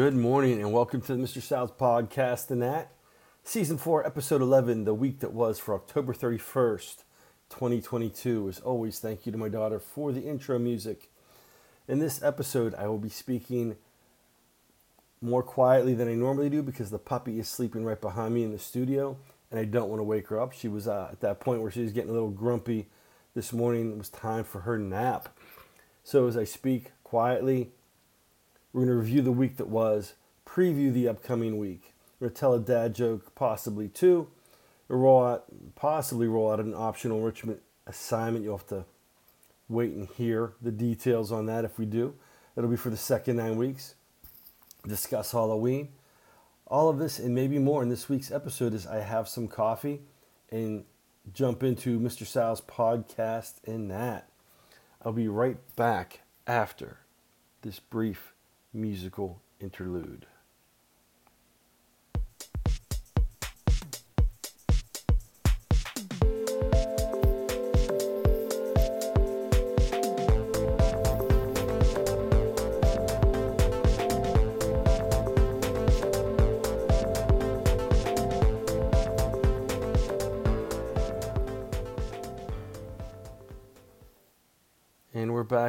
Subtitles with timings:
[0.00, 1.42] Good morning and welcome to the Mr.
[1.42, 2.90] Sal's podcast and that
[3.44, 7.02] season 4 episode 11 the week that was for October 31st
[7.50, 11.10] 2022 as always thank you to my daughter for the intro music.
[11.86, 13.76] In this episode I will be speaking
[15.20, 18.52] more quietly than I normally do because the puppy is sleeping right behind me in
[18.52, 19.18] the studio
[19.50, 20.54] and I don't want to wake her up.
[20.54, 22.88] She was uh, at that point where she was getting a little grumpy
[23.34, 23.92] this morning.
[23.92, 25.28] It was time for her nap.
[26.04, 27.72] So as I speak quietly
[28.72, 30.14] we're going to review the week that was,
[30.46, 31.92] preview the upcoming week.
[32.18, 34.28] We're going to tell a dad joke, possibly two,
[34.88, 38.44] roll out, possibly roll out an optional enrichment assignment.
[38.44, 38.84] You'll have to
[39.68, 42.14] wait and hear the details on that if we do.
[42.56, 43.94] It'll be for the second nine weeks.
[44.86, 45.88] Discuss Halloween.
[46.66, 50.00] All of this and maybe more in this week's episode is I have some coffee
[50.50, 50.84] and
[51.32, 52.26] jump into Mr.
[52.26, 54.28] Sal's podcast and that.
[55.02, 56.98] I'll be right back after
[57.62, 58.32] this brief
[58.72, 60.26] musical interlude.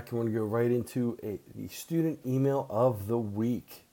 [0.01, 3.85] Back and to go right into a, the student email of the week.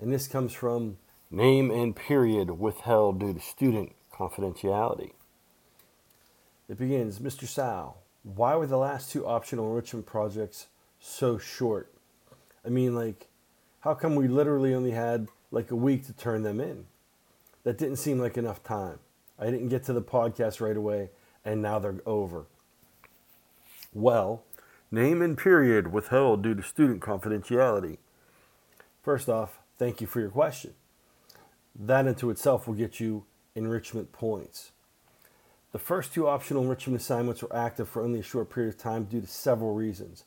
[0.00, 0.98] And this comes from
[1.30, 5.12] name and period withheld due to student confidentiality.
[6.68, 7.46] It begins Mr.
[7.46, 10.66] Sal, why were the last two optional enrichment projects
[10.98, 11.92] so short?
[12.64, 13.28] I mean, like,
[13.80, 16.86] how come we literally only had like a week to turn them in?
[17.64, 18.98] That didn't seem like enough time.
[19.38, 21.10] I didn't get to the podcast right away,
[21.44, 22.46] and now they're over.
[23.92, 24.44] Well,
[24.94, 27.96] Name and period withheld due to student confidentiality.
[29.02, 30.74] First off, thank you for your question.
[31.74, 34.72] That into itself will get you enrichment points.
[35.72, 39.04] The first two optional enrichment assignments were active for only a short period of time
[39.04, 40.24] due to several reasons.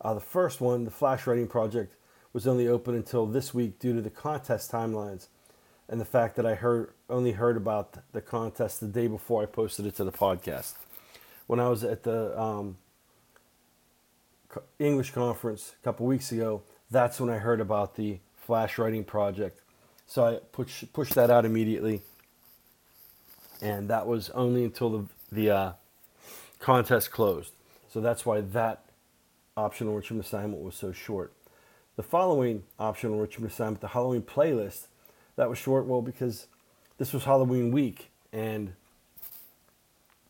[0.00, 1.96] Uh, the first one, the flash writing project,
[2.32, 5.26] was only open until this week due to the contest timelines
[5.88, 9.46] and the fact that I heard only heard about the contest the day before I
[9.46, 10.74] posted it to the podcast.
[11.48, 12.76] When I was at the um,
[14.78, 19.60] English conference a couple weeks ago, that's when I heard about the flash writing project.
[20.06, 22.02] So I push, pushed that out immediately.
[23.62, 25.72] And that was only until the, the uh,
[26.58, 27.52] contest closed.
[27.90, 28.84] So that's why that
[29.56, 31.32] optional enrichment assignment was so short.
[31.96, 34.86] The following optional enrichment assignment, the Halloween playlist,
[35.36, 36.46] that was short, well, because
[36.98, 38.10] this was Halloween week.
[38.32, 38.74] And,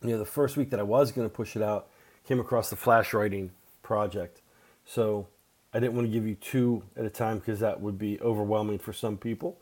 [0.01, 1.87] you know, the first week that I was going to push it out,
[2.27, 3.51] came across the flash writing
[3.85, 4.41] project.
[4.83, 5.27] So
[5.73, 8.79] I didn't want to give you two at a time because that would be overwhelming
[8.79, 9.57] for some people.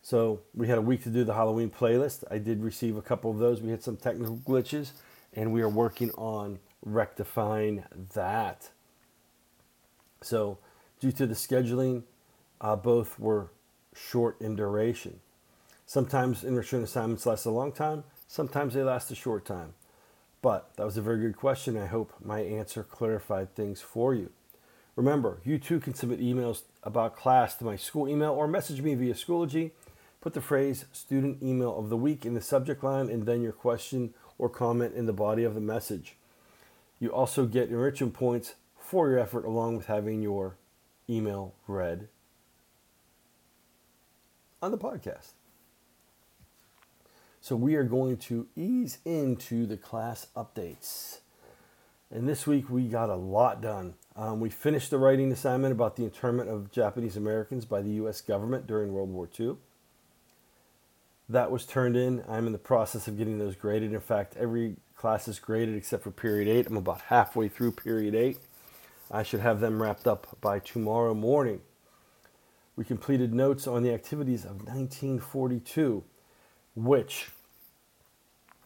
[0.00, 2.24] So we had a week to do the Halloween playlist.
[2.30, 3.60] I did receive a couple of those.
[3.60, 4.92] We had some technical glitches,
[5.34, 7.84] and we are working on rectifying
[8.14, 8.70] that.
[10.22, 10.58] So,
[10.98, 12.04] due to the scheduling,
[12.60, 13.50] uh, both were
[13.94, 15.20] short in duration.
[15.84, 19.74] Sometimes enrichment assignments last a long time, sometimes they last a short time.
[20.40, 21.76] But that was a very good question.
[21.76, 24.30] I hope my answer clarified things for you.
[24.94, 28.94] Remember, you too can submit emails about class to my school email or message me
[28.94, 29.72] via Schoology.
[30.20, 33.52] Put the phrase student email of the week in the subject line and then your
[33.52, 36.16] question or comment in the body of the message.
[36.98, 40.56] You also get enrichment points for your effort along with having your
[41.08, 42.08] email read
[44.60, 45.32] on the podcast.
[47.40, 51.18] So we are going to ease into the class updates.
[52.10, 53.94] And this week we got a lot done.
[54.16, 58.20] Um, we finished the writing assignment about the internment of Japanese Americans by the U.S.
[58.20, 59.56] government during World War II.
[61.28, 62.24] That was turned in.
[62.26, 63.92] I'm in the process of getting those graded.
[63.92, 66.66] In fact, every class is graded except for period 8.
[66.66, 68.38] I'm about halfway through period 8.
[69.10, 71.60] I should have them wrapped up by tomorrow morning.
[72.76, 76.04] We completed notes on the activities of 1942,
[76.84, 77.30] which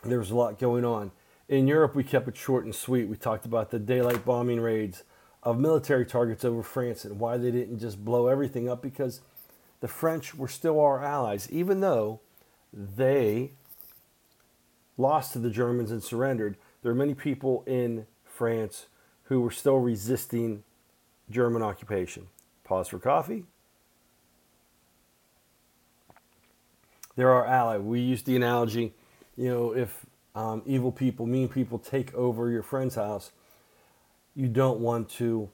[0.04, 1.12] there was a lot going on.
[1.48, 3.08] In Europe, we kept it short and sweet.
[3.08, 5.04] We talked about the daylight bombing raids
[5.42, 9.20] of military targets over France and why they didn't just blow everything up because
[9.80, 12.20] the French were still our allies, even though
[12.72, 13.52] they
[14.96, 16.56] lost to the Germans and surrendered.
[16.82, 18.86] There are many people in France
[19.24, 20.62] who were still resisting
[21.30, 22.28] German occupation.
[22.64, 23.44] Pause for coffee.
[27.16, 27.78] They're our ally.
[27.78, 28.94] We use the analogy
[29.36, 30.04] you know, if
[30.34, 33.32] um, evil people, mean people take over your friend's house,
[34.34, 35.50] you don't want to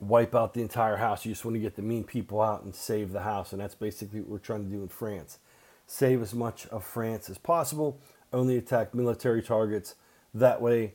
[0.00, 1.24] wipe out the entire house.
[1.24, 3.52] You just want to get the mean people out and save the house.
[3.52, 5.38] And that's basically what we're trying to do in France.
[5.86, 8.00] Save as much of France as possible,
[8.32, 9.94] only attack military targets.
[10.34, 10.94] That way,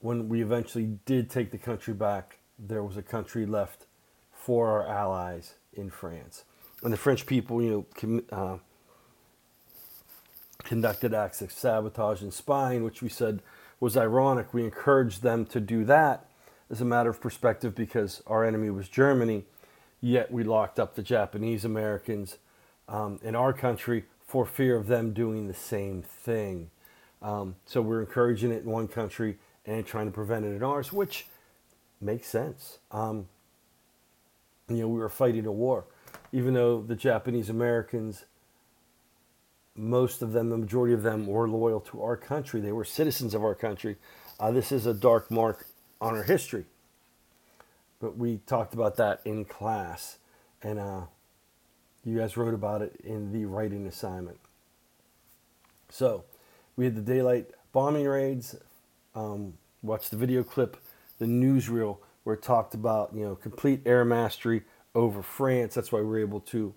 [0.00, 3.86] when we eventually did take the country back, there was a country left
[4.32, 6.44] for our allies in France.
[6.84, 8.58] And the French people, you know, uh,
[10.64, 13.42] conducted acts of sabotage and spying, which we said
[13.80, 14.52] was ironic.
[14.52, 16.26] We encouraged them to do that
[16.70, 19.44] as a matter of perspective because our enemy was Germany,
[20.00, 22.38] yet we locked up the Japanese Americans
[22.88, 26.70] um, in our country for fear of them doing the same thing.
[27.22, 30.92] Um, so we're encouraging it in one country and trying to prevent it in ours,
[30.92, 31.26] which
[32.00, 32.78] makes sense.
[32.90, 33.28] Um,
[34.68, 35.84] you know, we were fighting a war,
[36.32, 38.24] even though the Japanese Americans,
[39.78, 42.60] most of them, the majority of them, were loyal to our country.
[42.60, 43.96] They were citizens of our country.
[44.40, 45.66] Uh, this is a dark mark
[46.00, 46.64] on our history.
[48.00, 50.18] But we talked about that in class,
[50.62, 51.02] and uh,
[52.04, 54.38] you guys wrote about it in the writing assignment.
[55.88, 56.24] So,
[56.76, 58.56] we had the daylight bombing raids.
[59.14, 60.76] Um, watched the video clip,
[61.18, 64.62] the newsreel, where it talked about you know complete air mastery
[64.94, 65.74] over France.
[65.74, 66.74] That's why we were able to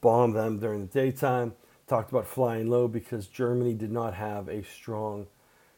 [0.00, 1.54] bomb them during the daytime.
[1.86, 5.26] Talked about flying low because Germany did not have a strong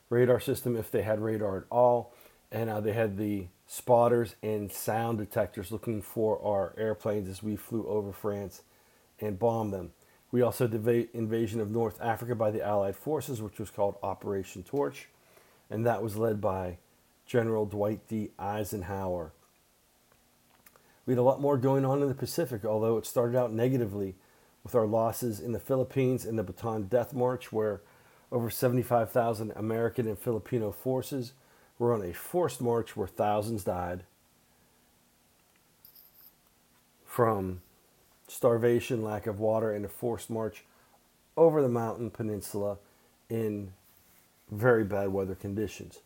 [0.09, 2.15] radar system if they had radar at all.
[2.51, 7.57] And uh, they had the spotters and sound detectors looking for our airplanes as we
[7.57, 8.63] flew over France
[9.21, 9.93] and bombed them.
[10.31, 13.97] We also did the invasion of North Africa by the Allied forces, which was called
[14.03, 15.09] Operation Torch,
[15.71, 16.79] and that was led by
[17.27, 18.31] General Dwight D.
[18.39, 19.33] Eisenhower.
[21.09, 24.15] We had a lot more going on in the Pacific, although it started out negatively
[24.63, 27.81] with our losses in the Philippines in the Bataan Death March, where
[28.31, 31.33] over 75,000 American and Filipino forces
[31.79, 34.05] were on a forced march where thousands died
[37.07, 37.63] from
[38.27, 40.67] starvation, lack of water, and a forced march
[41.39, 42.77] over the mountain peninsula
[43.31, 43.73] in
[44.51, 46.01] very bad weather conditions.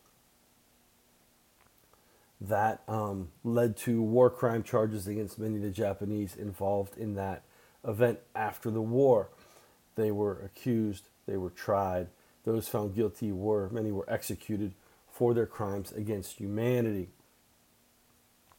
[2.48, 7.44] That um, led to war crime charges against many of the Japanese involved in that
[7.86, 9.28] event after the war.
[9.94, 12.08] They were accused they were tried.
[12.44, 14.74] Those found guilty were, many were executed
[15.10, 17.10] for their crimes against humanity.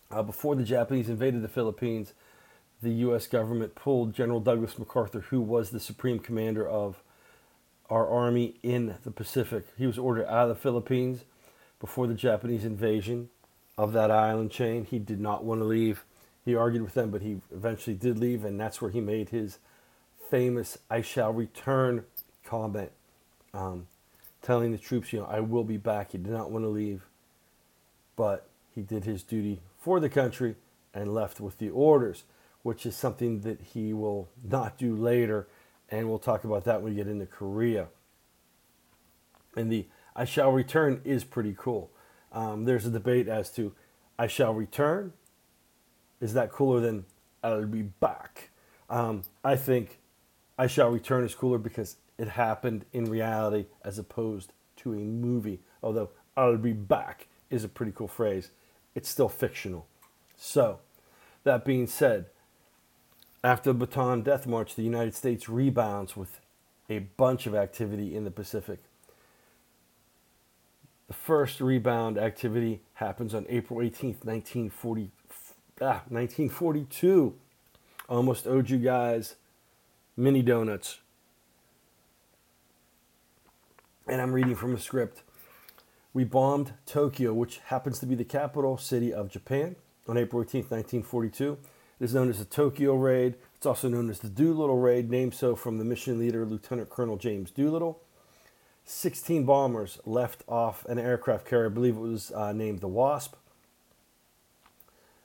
[0.09, 2.13] Uh, before the Japanese invaded the Philippines,
[2.81, 3.27] the U.S.
[3.27, 7.01] government pulled General Douglas MacArthur, who was the supreme commander of
[7.89, 9.65] our army in the Pacific.
[9.77, 11.25] He was ordered out of the Philippines
[11.80, 13.30] before the Japanese invasion
[13.77, 14.85] of that island chain.
[14.85, 16.05] He did not want to leave.
[16.45, 19.59] He argued with them, but he eventually did leave, and that's where he made his
[20.29, 22.05] famous I shall return
[22.43, 22.91] comment
[23.53, 23.87] um,
[24.41, 26.11] telling the troops, you know, I will be back.
[26.11, 27.03] He did not want to leave,
[28.15, 30.55] but he did his duty for the country
[30.93, 32.23] and left with the orders,
[32.61, 35.47] which is something that he will not do later.
[35.89, 37.87] And we'll talk about that when we get into Korea.
[39.55, 39.85] And the
[40.15, 41.89] I shall return is pretty cool.
[42.33, 43.73] Um, there's a debate as to
[44.18, 45.13] I shall return.
[46.19, 47.06] Is that cooler than
[47.44, 48.49] I'll be back?
[48.90, 49.99] Um, I think
[50.57, 55.59] I shall return is cooler because it happened in reality as opposed to a movie.
[55.81, 58.52] Although I'll be back is a pretty cool phrase,
[58.95, 59.87] it's still fictional.
[60.37, 60.80] So,
[61.44, 62.25] that being said,
[63.44, 66.40] after the Bataan Death March, the United States rebounds with
[66.90, 68.80] a bunch of activity in the Pacific.
[71.07, 75.12] The first rebound activity happens on April 18th, 1940,
[75.81, 77.36] ah, 1942.
[78.10, 79.36] Almost owed you guys
[80.16, 81.00] mini donuts
[84.07, 85.24] and I'm reading from a script.
[86.14, 89.76] We bombed Tokyo, which happens to be the capital city of Japan,
[90.07, 91.57] on April 18th, 1942.
[92.00, 93.36] It is known as the Tokyo Raid.
[93.56, 97.18] It's also known as the Doolittle Raid, named so from the mission leader, Lieutenant Colonel
[97.18, 98.02] James Doolittle.
[98.85, 103.35] 16 bombers left off an aircraft carrier, I believe it was uh, named the Wasp.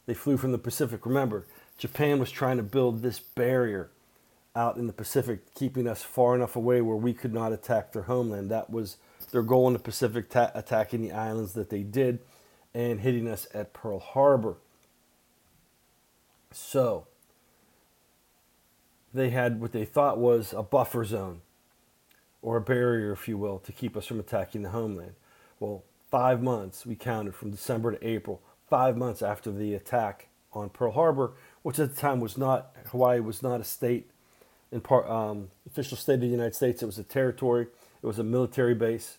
[0.07, 1.05] They flew from the Pacific.
[1.05, 1.45] Remember,
[1.77, 3.91] Japan was trying to build this barrier
[4.57, 8.03] out in the Pacific, keeping us far enough away where we could not attack their
[8.03, 8.51] homeland.
[8.51, 8.97] That was
[9.31, 12.21] their goal in the Pacific, ta- attacking the islands that they did
[12.75, 14.57] and hitting us at Pearl Harbor.
[16.53, 17.07] So,
[19.13, 21.41] they had what they thought was a buffer zone
[22.43, 25.15] or a barrier, if you will, to keep us from attacking the homeland.
[25.61, 30.71] Well, five months we counted from December to April, five months after the attack on
[30.71, 34.11] Pearl Harbor, which at the time was not, Hawaii was not a state
[34.71, 36.83] in part um, official state of the United States.
[36.83, 37.67] It was a territory.
[38.03, 39.19] It was a military base.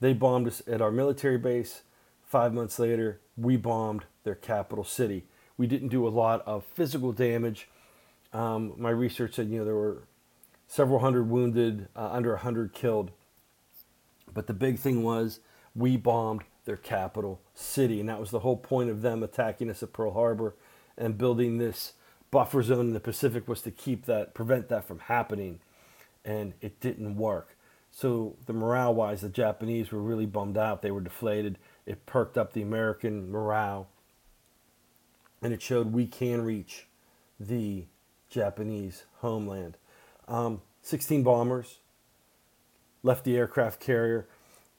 [0.00, 1.82] They bombed us at our military base.
[2.24, 5.24] Five months later, we bombed their capital city.
[5.56, 7.68] We didn't do a lot of physical damage.
[8.32, 10.02] Um, my research said, you know, there were
[10.66, 13.10] several hundred wounded, uh, under a hundred killed.
[14.32, 15.40] But the big thing was
[15.74, 19.82] we bombed their capital city, and that was the whole point of them attacking us
[19.82, 20.54] at Pearl Harbor
[20.96, 21.92] and building this
[22.30, 25.60] buffer zone in the Pacific was to keep that, prevent that from happening,
[26.24, 27.56] and it didn't work.
[27.90, 30.82] So the morale wise, the Japanese were really bummed out.
[30.82, 31.58] They were deflated.
[31.86, 33.88] It perked up the American morale,
[35.40, 36.88] and it showed we can reach
[37.38, 37.84] the
[38.28, 39.76] Japanese homeland.
[40.28, 41.78] Um, 16 bombers
[43.02, 44.26] left the aircraft carrier.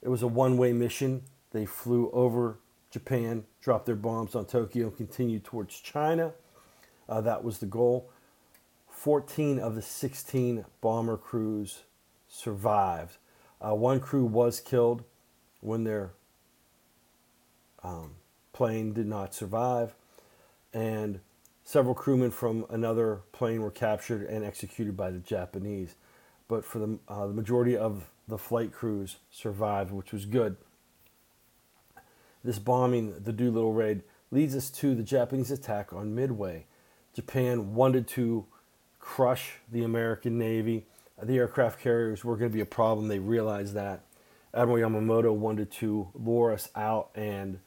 [0.02, 1.22] It was a one way mission.
[1.52, 2.58] They flew over
[2.90, 6.32] Japan, dropped their bombs on Tokyo, and continued towards China.
[7.08, 8.10] Uh, that was the goal.
[8.90, 11.82] 14 of the 16 bomber crews
[12.28, 13.18] survived.
[13.60, 15.04] Uh, one crew was killed
[15.60, 16.12] when their
[17.82, 18.12] um,
[18.52, 19.94] plane did not survive,
[20.72, 21.20] and
[21.66, 25.96] several crewmen from another plane were captured and executed by the Japanese.
[26.46, 30.56] But for the, uh, the majority of the flight crews survived, which was good.
[32.44, 36.66] This bombing, the Doolittle raid, leads us to the Japanese attack on Midway.
[37.14, 38.46] Japan wanted to
[39.00, 40.86] crush the American Navy.
[41.20, 43.08] The aircraft carriers were going to be a problem.
[43.08, 44.02] They realized that.
[44.54, 47.58] Admiral Yamamoto wanted to lure us out and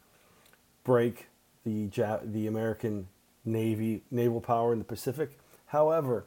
[0.85, 1.27] break
[1.65, 1.89] the
[2.23, 3.09] the American
[3.45, 5.39] Navy naval power in the Pacific.
[5.67, 6.25] However,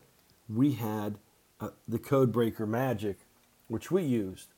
[0.49, 1.19] we had
[1.61, 3.19] uh, the code breaker magic,
[3.69, 4.49] which we used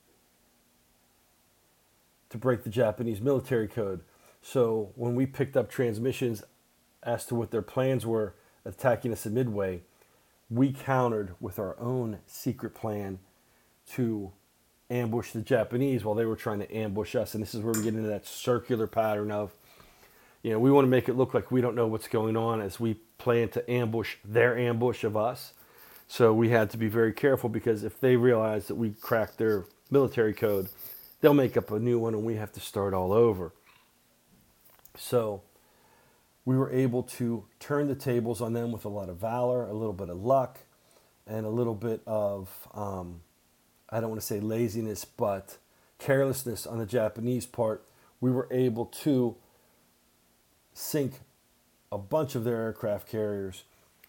[2.31, 4.01] to break the Japanese military code.
[4.43, 6.43] So when we picked up transmissions
[7.03, 8.35] as to what their plans were
[8.65, 9.83] attacking us at Midway,
[10.51, 13.19] we countered with our own secret plan
[13.93, 14.33] to
[14.91, 17.35] ambush the Japanese while they were trying to ambush us.
[17.35, 19.55] And this is where we get into that circular pattern of,
[20.45, 22.61] you know, we want to make it look like we don't know what's going on
[22.61, 25.55] as we plan to ambush their ambush of us.
[26.07, 29.65] So we had to be very careful because if they realize that we cracked their
[29.91, 30.69] military code,
[31.23, 33.55] they'll make up a new one and we have to start all over.
[34.99, 35.43] So
[36.45, 39.73] we were able to turn the tables on them with a lot of valor, a
[39.73, 40.59] little bit of luck,
[41.27, 43.23] and a little bit of, um,
[43.89, 45.57] I don't want to say laziness, but
[45.99, 47.87] carelessness on the Japanese part.
[48.21, 49.37] We were able to
[50.75, 51.21] sink
[51.91, 53.63] a bunch of their aircraft carriers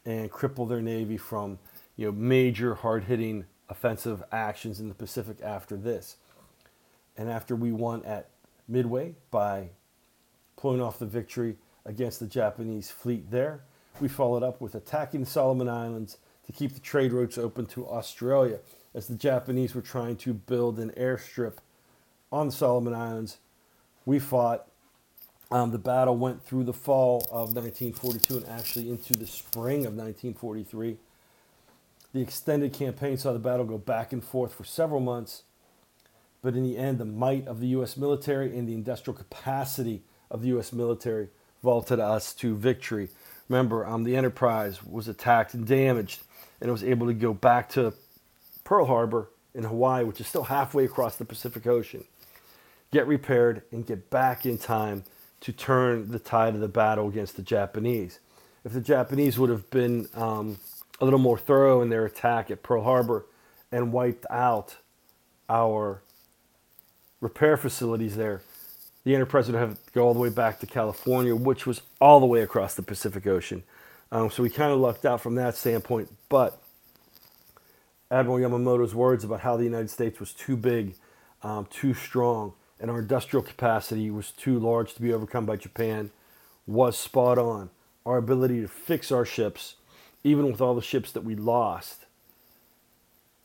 [0.05, 1.59] and cripple their navy from
[1.95, 6.17] you know major hard-hitting offensive actions in the Pacific after this.
[7.17, 8.29] And after we won at
[8.67, 9.69] Midway by
[10.57, 11.55] pulling off the victory
[11.85, 13.61] against the Japanese fleet there,
[13.99, 17.87] we followed up with attacking the Solomon Islands to keep the trade routes open to
[17.87, 18.59] Australia
[18.93, 21.57] as the Japanese were trying to build an airstrip
[22.31, 23.37] on the Solomon Islands.
[24.05, 24.67] We fought.
[25.51, 29.93] Um, the battle went through the fall of 1942 and actually into the spring of
[29.93, 30.97] 1943.
[32.13, 35.43] The extended campaign saw the battle go back and forth for several months
[36.45, 37.97] but in the end, the might of the U.S.
[37.97, 40.71] military and the industrial capacity of the U.S.
[40.71, 41.29] military
[41.63, 43.09] vaulted us to victory.
[43.49, 46.21] Remember, um, the Enterprise was attacked and damaged,
[46.61, 47.95] and it was able to go back to
[48.63, 52.03] Pearl Harbor in Hawaii, which is still halfway across the Pacific Ocean,
[52.91, 55.03] get repaired, and get back in time
[55.41, 58.19] to turn the tide of the battle against the Japanese.
[58.63, 60.57] If the Japanese would have been um,
[60.99, 63.25] a little more thorough in their attack at Pearl Harbor
[63.71, 64.77] and wiped out
[65.47, 66.01] our
[67.21, 68.41] repair facilities there,
[69.03, 72.19] the Enterprise would have to go all the way back to California, which was all
[72.19, 73.63] the way across the Pacific Ocean.
[74.11, 76.09] Um, so we kind of lucked out from that standpoint.
[76.27, 76.59] But
[78.09, 80.95] Admiral Yamamoto's words about how the United States was too big,
[81.43, 86.11] um, too strong, and our industrial capacity was too large to be overcome by Japan
[86.67, 87.69] was spot on.
[88.05, 89.75] Our ability to fix our ships,
[90.23, 92.05] even with all the ships that we lost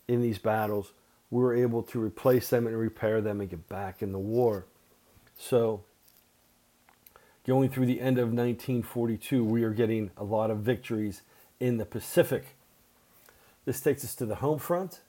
[0.08, 0.92] in these battles,
[1.30, 4.66] we were able to replace them and repair them and get back in the war.
[5.38, 5.84] So,
[7.46, 11.22] going through the end of 1942, we are getting a lot of victories
[11.60, 12.56] in the Pacific.
[13.64, 15.00] This takes us to the home front.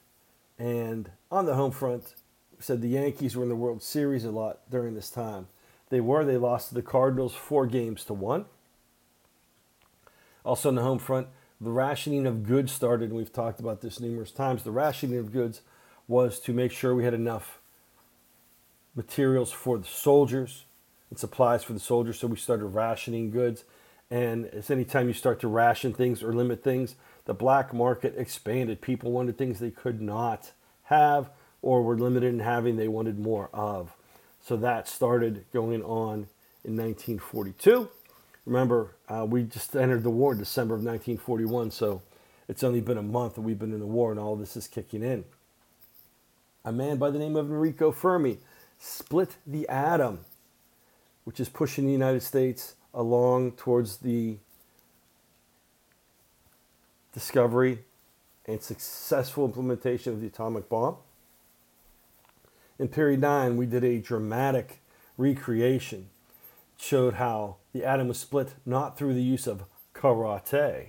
[0.60, 2.14] And on the home front,
[2.64, 5.48] said the Yankees were in the World Series a lot during this time.
[5.90, 6.24] They were.
[6.24, 8.46] They lost to the Cardinals four games to one.
[10.44, 11.28] Also on the home front,
[11.60, 14.64] the rationing of goods started, and we've talked about this numerous times.
[14.64, 15.62] The rationing of goods
[16.08, 17.60] was to make sure we had enough
[18.96, 20.66] materials for the soldiers
[21.10, 22.20] and supplies for the soldiers.
[22.20, 23.64] So we started rationing goods.
[24.10, 28.82] And as anytime you start to ration things or limit things, the black market expanded.
[28.82, 30.52] People wanted things they could not
[30.84, 31.30] have
[31.62, 33.94] or were limited in having, they wanted more of.
[34.42, 36.28] So that started going on
[36.64, 37.90] in 1942.
[38.46, 42.02] Remember, uh, we just entered the war in December of 1941, so
[42.48, 44.68] it's only been a month that we've been in the war and all this is
[44.68, 45.24] kicking in.
[46.66, 48.40] A man by the name of Enrico Fermi
[48.80, 50.20] split the atom,
[51.24, 54.38] which is pushing the United States along towards the
[57.14, 57.80] discovery
[58.46, 60.98] and successful implementation of the atomic bomb.
[62.82, 64.82] In period nine, we did a dramatic
[65.16, 66.10] recreation,
[66.78, 70.88] showed how the atom was split not through the use of karate,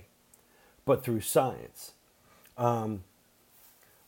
[0.85, 1.91] but through science.
[2.57, 3.03] Um,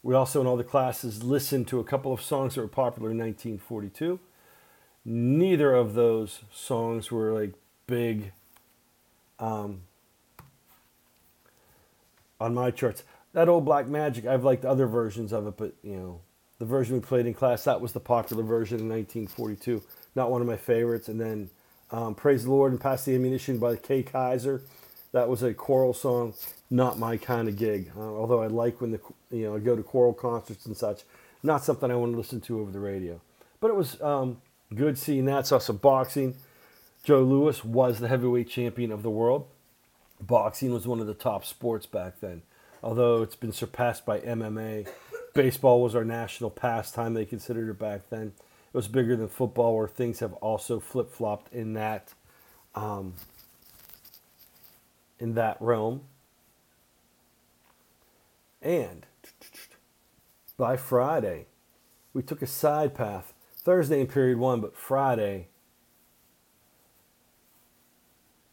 [0.02, 3.12] we also, in all the classes, listened to a couple of songs that were popular
[3.12, 4.20] in 1942.
[5.06, 7.54] Neither of those songs were like
[7.86, 8.32] big
[9.38, 9.82] um,
[12.42, 13.04] on my charts.
[13.34, 16.22] That old Black Magic, I've liked other versions of it, but you know,
[16.60, 19.82] the version we played in class, that was the popular version in 1942.
[20.16, 21.10] Not one of my favorites.
[21.10, 21.50] And then
[21.92, 24.62] um, Praise the Lord and Pass the Ammunition by Kay Kyser.
[25.12, 26.34] That was a choral song,
[26.70, 27.92] not my kind of gig.
[27.96, 29.00] Uh, although I like when the
[29.32, 31.04] you know I go to choral concerts and such,
[31.42, 33.22] not something I want to listen to over the radio.
[33.62, 34.42] But it was um,
[34.74, 35.48] good seeing that.
[35.48, 36.36] Saw some boxing.
[37.04, 39.48] Joe Louis was the heavyweight champion of the world.
[40.20, 42.42] Boxing was one of the top sports back then,
[42.82, 44.88] although it's been surpassed by MMA.
[45.36, 48.34] Baseball was our national pastime, they considered it back then.
[48.74, 52.14] It was bigger than football, where things have also flip flopped in that.
[52.74, 53.14] Um,
[55.20, 56.02] in that realm.
[58.62, 59.06] And
[60.58, 61.48] by Friday,
[62.14, 63.34] we took a side path.
[63.58, 65.48] Thursday in period one, but Friday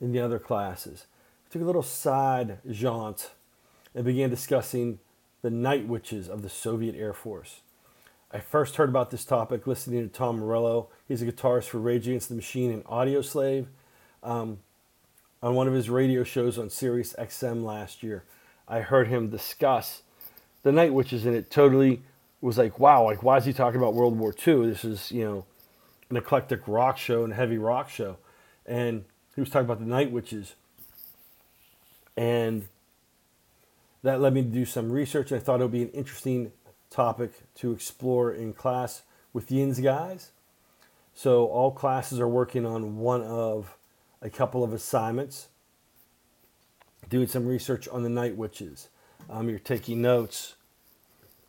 [0.00, 1.06] in the other classes.
[1.44, 3.30] We took a little side jaunt
[3.94, 4.98] and began discussing
[5.42, 7.60] the night witches of the Soviet Air Force.
[8.32, 10.88] I first heard about this topic listening to Tom Morello.
[11.06, 13.66] He's a guitarist for Rage Against the Machine and Audioslave
[14.22, 14.60] um,
[15.42, 18.24] on one of his radio shows on Sirius XM last year.
[18.66, 20.02] I heard him discuss
[20.62, 22.02] the night witches, and it totally
[22.40, 24.66] was like, wow, like why is he talking about World War II?
[24.66, 25.44] This is you know
[26.08, 28.16] an eclectic rock show and a heavy rock show,
[28.64, 30.54] and he was talking about the night witches.
[32.16, 32.68] And
[34.02, 35.32] that led me to do some research.
[35.32, 36.52] I thought it would be an interesting
[36.90, 40.32] topic to explore in class with Yin's guys.
[41.14, 43.76] So all classes are working on one of
[44.20, 45.48] a couple of assignments,
[47.08, 48.88] doing some research on the night witches.
[49.30, 50.56] Um, you're taking notes.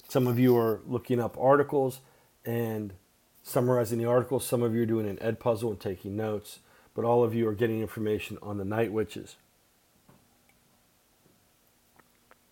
[0.07, 2.01] Some of you are looking up articles
[2.45, 2.93] and
[3.41, 4.45] summarizing the articles.
[4.45, 6.59] Some of you are doing an Edpuzzle and taking notes
[6.93, 9.35] but all of you are getting information on the night witches.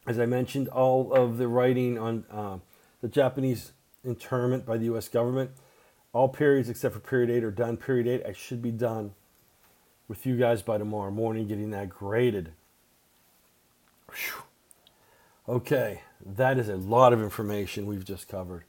[0.08, 2.58] As I mentioned, all of the writing on uh,
[3.02, 3.72] the Japanese
[4.04, 5.08] internment by the U.S.
[5.08, 5.52] government,
[6.14, 7.78] all periods except for period eight are done.
[7.78, 9.12] Period eight, I should be done
[10.08, 12.52] with you guys by tomorrow morning, getting that graded.
[14.10, 14.44] Whew.
[15.48, 18.64] Okay, that is a lot of information we've just covered.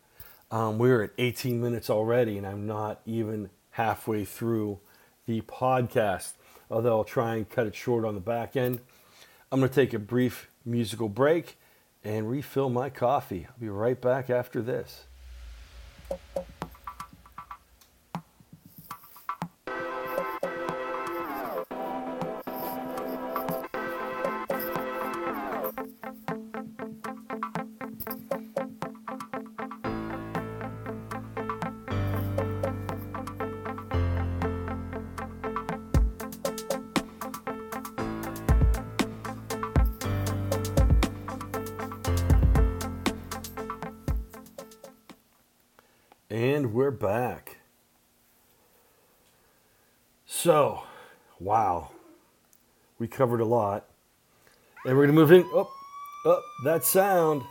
[0.51, 4.79] Um, we're at 18 minutes already, and I'm not even halfway through
[5.27, 6.35] the podcast,
[6.71, 8.81] although I'll try and cut it short on the back end.
[9.51, 11.59] I'm going to take a brief musical break
[12.05, 13.46] and refill my coffee.
[13.48, 15.07] I'll be right back after this.
[46.72, 47.58] We're back.
[50.24, 50.85] So,
[51.38, 51.90] wow.
[52.98, 53.85] We covered a lot.
[54.87, 55.44] And we're to move in.
[55.52, 55.70] Oh,
[56.24, 57.42] oh, that sound.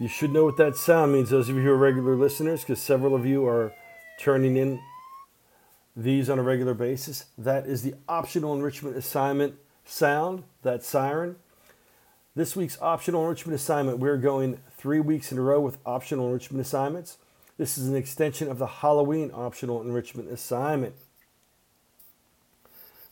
[0.00, 2.82] You should know what that sound means, those of you who are regular listeners, because
[2.82, 3.72] several of you are
[4.18, 4.80] turning in
[5.94, 7.26] these on a regular basis.
[7.38, 11.36] That is the optional enrichment assignment sound, that siren.
[12.34, 16.60] This week's optional enrichment assignment, we're going three weeks in a row with optional enrichment
[16.60, 17.16] assignments.
[17.56, 20.96] This is an extension of the Halloween optional enrichment assignment.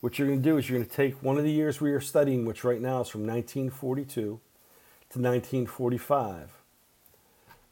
[0.01, 1.93] What you're going to do is you're going to take one of the years we
[1.93, 4.39] are studying, which right now is from 1942 to
[5.19, 6.51] 1945,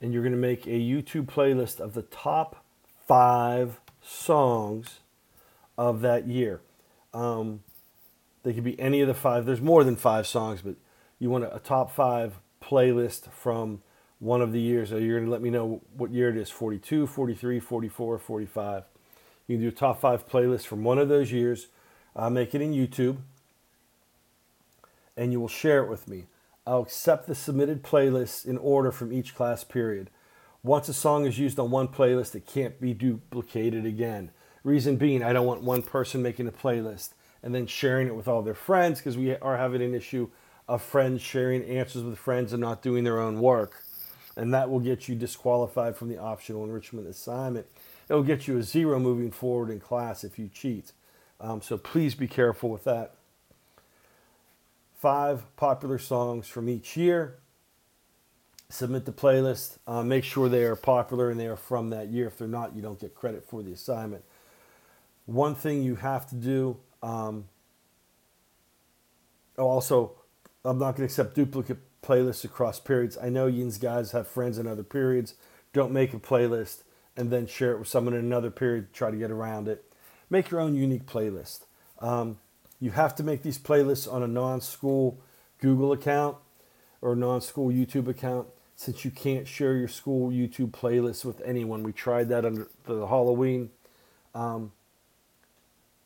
[0.00, 2.64] and you're going to make a YouTube playlist of the top
[3.08, 5.00] five songs
[5.76, 6.60] of that year.
[7.12, 7.64] Um,
[8.44, 9.44] they could be any of the five.
[9.44, 10.76] There's more than five songs, but
[11.18, 13.82] you want a, a top five playlist from
[14.20, 14.90] one of the years.
[14.90, 18.82] So you're going to let me know what year it is 42, 43, 44, 45.
[19.46, 21.68] You can do a top five playlist from one of those years.
[22.14, 23.18] I'll make it in YouTube
[25.16, 26.26] and you will share it with me.
[26.66, 30.10] I'll accept the submitted playlists in order from each class period.
[30.62, 34.30] Once a song is used on one playlist, it can't be duplicated again.
[34.64, 37.10] Reason being, I don't want one person making a playlist
[37.42, 40.28] and then sharing it with all their friends because we are having an issue
[40.68, 43.82] of friends sharing answers with friends and not doing their own work.
[44.38, 47.66] And that will get you disqualified from the optional enrichment assignment.
[48.08, 50.92] It will get you a zero moving forward in class if you cheat.
[51.40, 53.16] Um, so please be careful with that
[54.96, 57.34] five popular songs from each year.
[58.70, 59.78] Submit the playlist.
[59.86, 62.28] Uh, make sure they are popular and they are from that year.
[62.28, 64.24] If they're not, you don't get credit for the assignment.
[65.26, 67.46] One thing you have to do um,
[69.56, 70.12] also,
[70.64, 73.18] I'm not going to accept duplicate playlists across periods.
[73.20, 75.34] I know Yin's guys have friends in other periods.
[75.72, 76.82] Don't make a playlist
[77.16, 79.84] and then share it with someone in another period to try to get around it.
[80.30, 81.64] Make your own unique playlist.
[82.00, 82.38] Um,
[82.80, 85.18] you have to make these playlists on a non school
[85.58, 86.36] Google account
[87.00, 91.82] or non school YouTube account since you can't share your school YouTube playlist with anyone.
[91.82, 93.70] We tried that under the Halloween
[94.34, 94.72] um,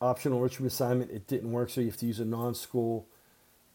[0.00, 1.10] optional enrichment assignment.
[1.10, 3.06] It didn't work, so you have to use a non school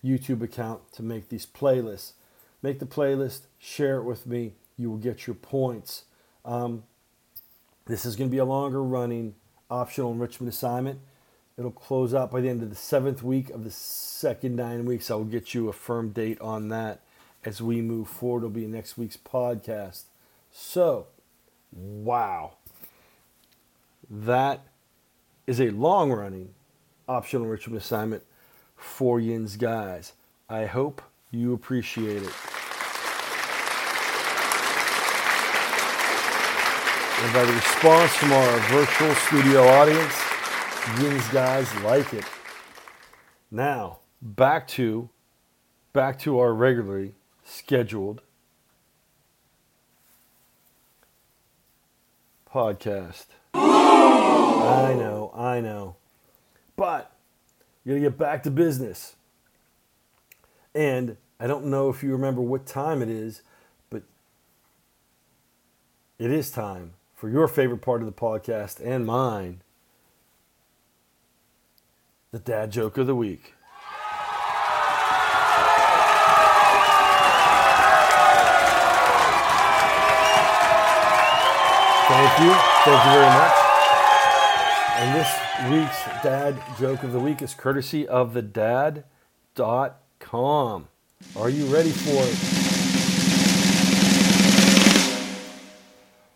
[0.04, 2.14] YouTube account to make these playlists.
[2.62, 4.54] Make the playlist, share it with me.
[4.78, 6.06] You will get your points.
[6.46, 6.84] Um,
[7.86, 9.36] this is going to be a longer running
[9.70, 11.00] optional enrichment assignment.
[11.58, 15.10] It'll close out by the end of the seventh week of the second nine weeks.
[15.10, 17.02] I will get you a firm date on that
[17.44, 18.40] as we move forward.
[18.40, 20.04] It'll be next week's podcast.
[20.52, 21.08] So,
[21.72, 22.54] wow.
[24.10, 24.68] That
[25.48, 26.54] is a long running
[27.08, 28.24] optional enrichment assignment
[28.78, 30.14] for Yin's guys.
[30.48, 32.34] I hope you appreciate it.
[37.20, 40.14] And by the response from our virtual studio audience,
[41.02, 42.24] Yin's guys like it.
[43.52, 45.10] Now, back to
[45.94, 48.22] back to our regularly scheduled
[52.54, 53.26] podcast.
[53.54, 55.96] I know, I know.
[56.76, 57.12] But
[57.88, 59.16] you gotta get back to business.
[60.76, 63.44] And I don't know if you remember what time it is,
[63.90, 64.04] but
[66.20, 69.62] it is time for your favorite part of the podcast and mine
[72.32, 73.54] the dad joke of the week.
[82.10, 82.54] Thank you.
[82.84, 83.54] Thank you very much.
[85.00, 89.08] And this week's dad joke of the week is courtesy of the dad.com.
[91.36, 92.36] Are you ready for it?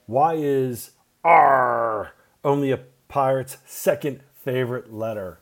[0.08, 0.92] Why is
[1.24, 5.40] R only a pirate's second favorite letter?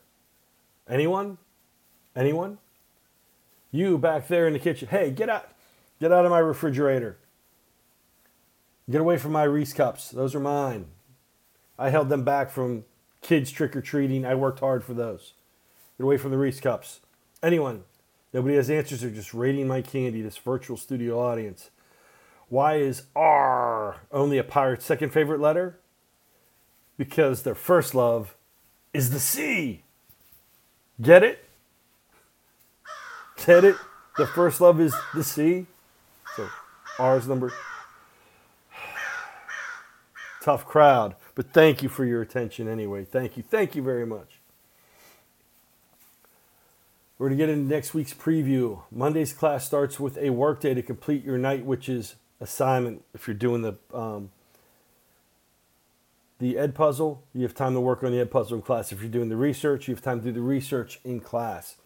[0.88, 1.38] Anyone?
[2.15, 2.58] Anyone?
[3.72, 4.89] You back there in the kitchen.
[4.89, 5.50] Hey, get out.
[6.02, 7.18] Get out of my refrigerator.
[8.89, 10.10] Get away from my Reese cups.
[10.12, 10.88] Those are mine.
[11.78, 12.84] I held them back from
[13.22, 14.26] kids trick or treating.
[14.26, 15.34] I worked hard for those.
[15.98, 17.02] Get away from the Reese cups.
[17.44, 17.84] Anyone?
[18.34, 19.02] Nobody has answers.
[19.02, 21.70] They're just rating my candy, this virtual studio audience.
[22.48, 25.80] Why is R only a pirate's second favorite letter?
[26.98, 28.36] Because their first love
[28.94, 29.84] is the C.
[31.02, 31.46] Get it?
[33.46, 33.76] Get it?
[34.18, 35.66] The first love is the sea.
[36.36, 36.50] So
[36.98, 37.54] R's number.
[40.42, 41.16] Tough crowd.
[41.39, 43.06] But thank you for your attention anyway.
[43.06, 43.43] Thank you.
[43.43, 44.41] Thank you very much.
[47.17, 48.82] We're going to get into next week's preview.
[48.91, 53.62] Monday's class starts with a workday to complete your night witches assignment if you're doing
[53.62, 54.32] the um,
[56.39, 58.91] the Edpuzzle, you have time to work on the Edpuzzle in class.
[58.91, 61.78] If you're doing the research, you have time to do the research in class.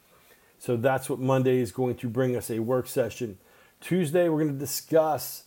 [0.58, 3.38] So that's what Monday is going to bring us a work session.
[3.80, 5.44] Tuesday, we're going to discuss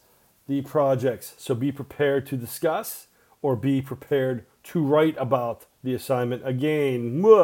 [0.47, 1.35] the projects.
[1.39, 3.09] So be prepared to discuss
[3.43, 7.25] or be prepared to write about the assignment again.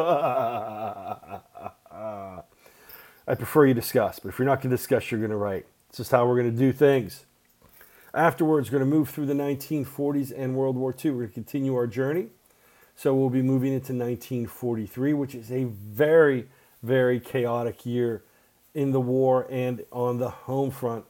[3.25, 5.65] I prefer you discuss, but if you're not going to discuss, you're going to write.
[5.89, 7.25] It's just how we're going to do things.
[8.13, 11.11] Afterwards, we're going to move through the 1940s and World War II.
[11.11, 12.27] We're going to continue our journey.
[12.95, 16.47] So we'll be moving into 1943, which is a very,
[16.83, 18.23] very chaotic year
[18.73, 21.05] in the war and on the home front.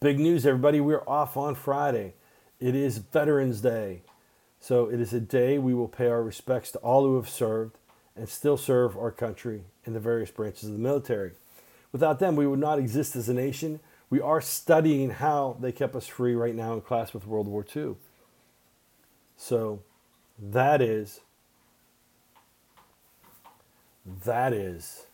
[0.00, 0.80] Big news, everybody.
[0.80, 2.14] We're off on Friday.
[2.60, 4.02] It is Veterans Day.
[4.60, 7.76] So it is a day we will pay our respects to all who have served
[8.16, 11.32] and still serve our country in the various branches of the military.
[11.92, 15.96] Without them, we would not exist as a nation we are studying how they kept
[15.96, 17.96] us free right now in class with World War II.
[19.36, 19.82] So
[20.38, 21.20] that is
[24.24, 25.06] that is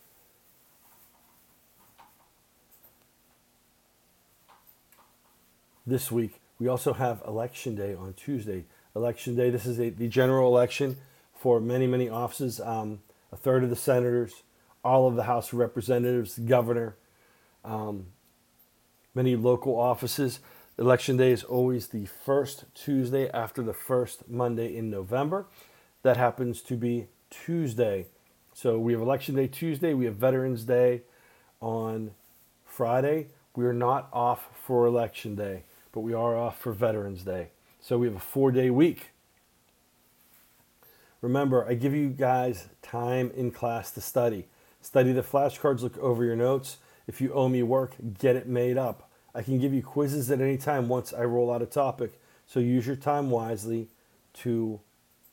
[5.87, 6.40] this week.
[6.61, 8.65] We also have election day on Tuesday.
[8.95, 9.49] Election day.
[9.49, 10.97] This is a, the general election
[11.33, 12.61] for many, many offices.
[12.61, 12.99] Um,
[13.31, 14.43] a third of the senators,
[14.83, 16.97] all of the House of Representatives, the governor,
[17.65, 18.05] um,
[19.15, 20.39] many local offices.
[20.77, 25.47] Election day is always the first Tuesday after the first Monday in November.
[26.03, 28.05] That happens to be Tuesday.
[28.53, 31.01] So we have Election Day Tuesday, we have Veterans Day
[31.59, 32.11] on
[32.65, 33.29] Friday.
[33.55, 37.49] We are not off for Election Day, but we are off for Veterans Day.
[37.79, 39.11] So we have a four day week.
[41.21, 44.47] Remember, I give you guys time in class to study.
[44.81, 46.77] Study the flashcards, look over your notes.
[47.07, 49.09] If you owe me work, get it made up.
[49.33, 52.19] I can give you quizzes at any time once I roll out a topic.
[52.47, 53.87] So use your time wisely
[54.33, 54.79] to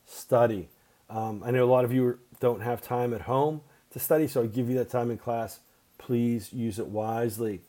[0.07, 0.69] study.
[1.11, 4.43] Um, I know a lot of you don't have time at home to study, so
[4.43, 5.61] I give you that time in class.
[5.97, 7.63] Please use it wisely.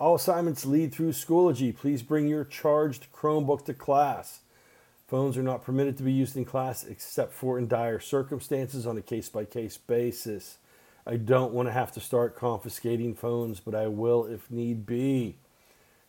[0.00, 1.74] All assignments lead through Schoology.
[1.74, 4.40] Please bring your charged Chromebook to class.
[5.06, 8.98] Phones are not permitted to be used in class except for in dire circumstances on
[8.98, 10.58] a case by case basis.
[11.06, 15.36] I don't want to have to start confiscating phones, but I will if need be.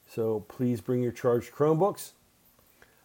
[0.07, 2.11] So please bring your charged Chromebooks.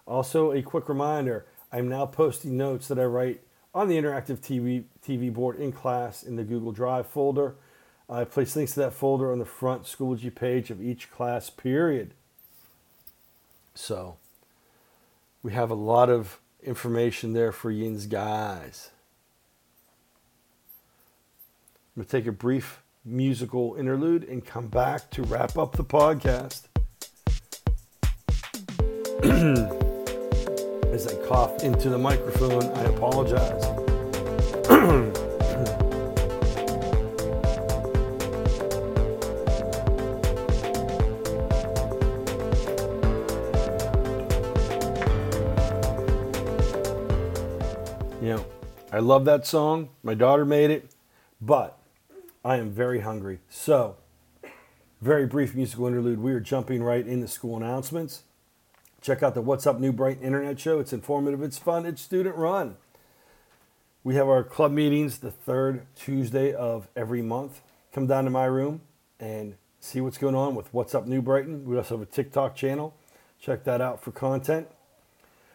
[0.06, 3.42] Also, a quick reminder I'm now posting notes that I write
[3.74, 7.56] on the interactive TV, TV board in class in the Google Drive folder.
[8.10, 12.12] I place links to that folder on the front Schoology page of each class period.
[13.72, 14.16] So
[15.44, 18.90] we have a lot of information there for yins guys.
[21.96, 25.84] I'm going to take a brief musical interlude and come back to wrap up the
[25.84, 26.62] podcast.
[30.92, 33.89] As I cough into the microphone, I apologize.
[49.00, 49.88] I love that song.
[50.02, 50.90] My daughter made it,
[51.40, 51.78] but
[52.44, 53.38] I am very hungry.
[53.48, 53.96] So,
[55.00, 56.18] very brief musical interlude.
[56.18, 58.24] We are jumping right into school announcements.
[59.00, 60.80] Check out the What's Up New Brighton Internet Show.
[60.80, 62.76] It's informative, it's fun, it's student run.
[64.04, 67.62] We have our club meetings the third Tuesday of every month.
[67.94, 68.82] Come down to my room
[69.18, 71.64] and see what's going on with What's Up New Brighton.
[71.64, 72.94] We also have a TikTok channel.
[73.40, 74.68] Check that out for content.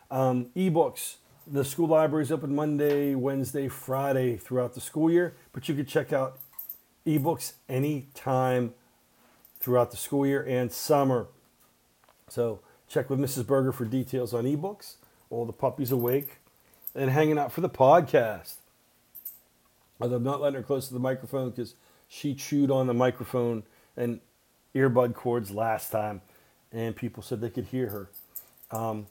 [0.10, 1.18] Um, ebooks.
[1.48, 5.86] The school library is open Monday, Wednesday, Friday throughout the school year, but you can
[5.86, 6.40] check out
[7.06, 8.74] ebooks anytime
[9.60, 11.28] throughout the school year and summer.
[12.30, 13.46] So check with Mrs.
[13.46, 14.96] Berger for details on ebooks.
[15.30, 16.38] All the puppies awake
[16.96, 18.56] and hanging out for the podcast.
[20.02, 21.76] Although I'm not letting her close to the microphone because
[22.08, 23.62] she chewed on the microphone
[23.96, 24.20] and
[24.74, 26.22] earbud cords last time,
[26.72, 28.10] and people said they could hear her.
[28.72, 29.06] Um,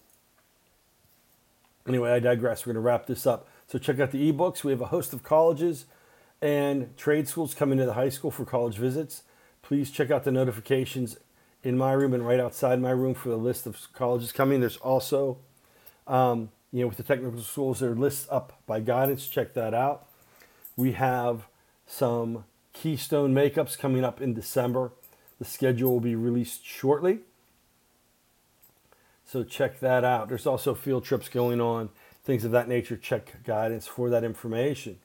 [1.87, 2.65] anyway, I digress.
[2.65, 3.49] We're going to wrap this up.
[3.67, 4.65] So check out the ebooks.
[4.65, 5.87] We have a host of colleges
[6.43, 9.23] and trade schools coming to the high school for college visits.
[9.63, 11.17] Please check out the notifications
[11.63, 14.61] in my room and right outside my room for the list of colleges coming.
[14.61, 15.39] There's also,
[16.07, 19.27] um, you know, with the technical schools, there are lists up by guidance.
[19.27, 20.07] Check that out.
[20.77, 21.47] We have
[21.87, 22.45] some
[22.75, 24.93] Keystone makeups coming up in December.
[25.39, 27.21] The schedule will be released shortly.
[29.35, 30.29] So check that out.
[30.29, 31.89] There's also field trips going on,
[32.23, 32.97] things of that nature.
[32.97, 35.01] Check guidance for that information.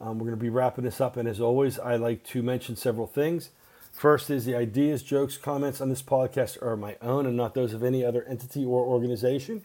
[0.00, 2.74] Um, we're going to be wrapping this up, and as always, I like to mention
[2.74, 3.50] several things.
[3.92, 7.74] First is the ideas, jokes, comments on this podcast are my own and not those
[7.74, 9.62] of any other entity or organization.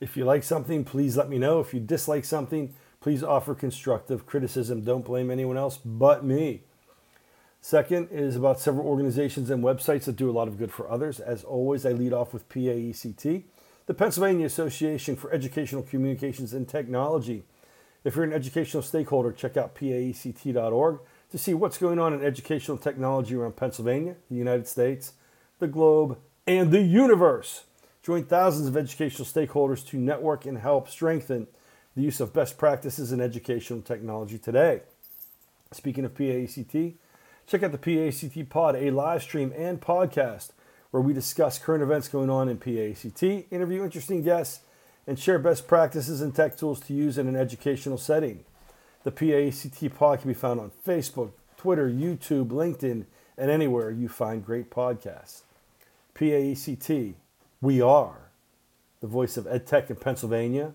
[0.00, 1.60] If you like something, please let me know.
[1.60, 2.72] If you dislike something,
[3.02, 4.84] please offer constructive criticism.
[4.84, 6.62] Don't blame anyone else but me.
[7.64, 11.20] Second is about several organizations and websites that do a lot of good for others.
[11.20, 13.44] As always, I lead off with PAECT,
[13.86, 17.44] the Pennsylvania Association for Educational Communications and Technology.
[18.02, 20.98] If you're an educational stakeholder, check out paect.org
[21.30, 25.12] to see what's going on in educational technology around Pennsylvania, the United States,
[25.60, 27.62] the globe, and the universe.
[28.02, 31.46] Join thousands of educational stakeholders to network and help strengthen
[31.94, 34.80] the use of best practices in educational technology today.
[35.70, 36.96] Speaking of PAECT,
[37.46, 40.50] check out the PAECT Pod, a live stream and podcast
[40.90, 44.60] where we discuss current events going on in PAECT, interview interesting guests,
[45.06, 48.44] and share best practices and tech tools to use in an educational setting.
[49.04, 54.44] The PAECT pod can be found on Facebook, Twitter, YouTube, LinkedIn, and anywhere you find
[54.44, 55.42] great podcasts.
[56.14, 57.14] PAECT,
[57.60, 58.30] we are
[59.00, 60.72] the voice of EdTech in Pennsylvania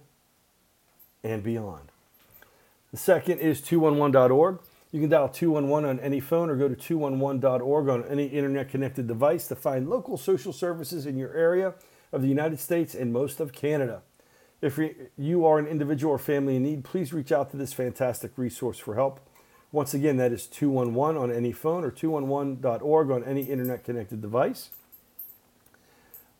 [1.23, 1.91] and beyond.
[2.91, 4.59] The second is 211.org.
[4.97, 9.05] You can dial 211 on any phone or go to 211.org on any internet connected
[9.05, 11.75] device to find local social services in your area
[12.11, 14.01] of the United States and most of Canada.
[14.59, 14.79] If
[15.15, 18.79] you are an individual or family in need, please reach out to this fantastic resource
[18.79, 19.19] for help.
[19.71, 24.71] Once again, that is 211 on any phone or 211.org on any internet connected device.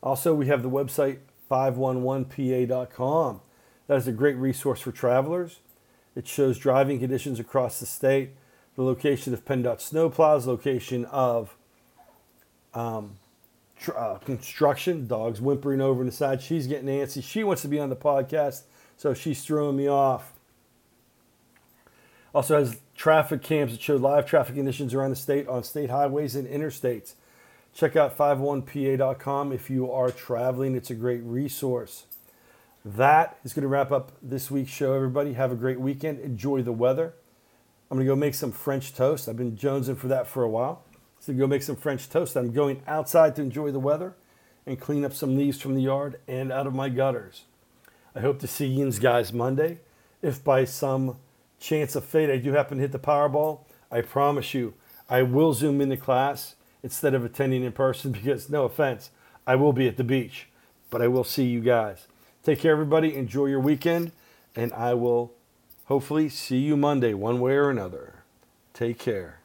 [0.02, 1.20] Also, we have the website
[1.52, 3.42] 511pa.com.
[3.86, 5.60] That is a great resource for travelers.
[6.16, 8.32] It shows driving conditions across the state,
[8.78, 11.58] the location of PennDOT snowplows, location of
[12.74, 13.18] um,
[13.78, 16.42] tr- uh, construction, dogs whimpering over on the side.
[16.42, 17.24] She's getting antsy.
[17.24, 18.62] She wants to be on the podcast,
[18.96, 20.34] so she's throwing me off.
[22.36, 26.36] Also has traffic cams that show live traffic conditions around the state on state highways
[26.36, 27.16] and interstates.
[27.74, 30.76] Check out 51pa.com if you are traveling.
[30.76, 32.06] It's a great resource.
[32.86, 35.34] That is going to wrap up this week's show, everybody.
[35.34, 36.20] Have a great weekend.
[36.20, 37.14] Enjoy the weather.
[37.90, 39.30] I'm to go make some French toast.
[39.30, 40.84] I've been jonesing for that for a while.
[41.20, 42.36] So go make some French toast.
[42.36, 44.16] I'm going outside to enjoy the weather
[44.66, 47.44] and clean up some leaves from the yard and out of my gutters.
[48.14, 49.80] I hope to see you guys Monday.
[50.22, 51.18] If by some
[51.60, 54.74] chance of fate I do happen to hit the Powerball, I promise you
[55.10, 59.12] I will zoom into class instead of attending in person because, no offense,
[59.46, 60.50] I will be at the beach,
[60.90, 62.08] but I will see you guys.
[62.44, 63.16] Take care, everybody.
[63.16, 64.12] Enjoy your weekend,
[64.56, 65.34] and I will
[65.88, 68.24] hopefully see you Monday, one way or another.
[68.74, 69.40] Take care.